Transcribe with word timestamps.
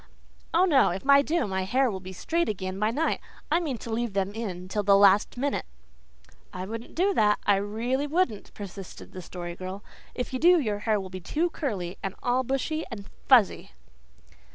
"Oh, 0.51 0.65
no; 0.65 0.89
if 0.89 1.07
I 1.07 1.21
do 1.21 1.45
my 1.45 1.63
hair 1.63 1.91
will 1.91 1.99
be 1.99 2.11
straight 2.11 2.49
again 2.49 2.79
by 2.79 2.89
night. 2.89 3.21
I 3.51 3.59
mean 3.59 3.77
to 3.77 3.91
leave 3.93 4.13
them 4.13 4.33
in 4.33 4.67
till 4.67 4.81
the 4.81 4.97
last 4.97 5.37
minute." 5.37 5.67
"I 6.51 6.65
wouldn't 6.65 6.95
do 6.95 7.13
that 7.13 7.37
I 7.45 7.57
really 7.57 8.07
wouldn't," 8.07 8.51
persisted 8.55 9.11
the 9.11 9.21
Story 9.21 9.55
Girl. 9.55 9.83
"If 10.15 10.33
you 10.33 10.39
do 10.39 10.59
your 10.59 10.79
hair 10.89 10.99
will 10.99 11.11
be 11.11 11.21
too 11.21 11.51
curly 11.51 11.99
and 12.01 12.15
all 12.23 12.41
bushy 12.43 12.83
and 12.89 13.07
fuzzy." 13.29 13.73